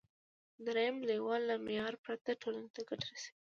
[0.65, 3.31] دریم لیول له معیار پرته ټولنې ته ګټه رسوي.